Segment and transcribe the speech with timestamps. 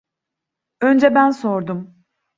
[0.81, 1.99] Önce ben sordum.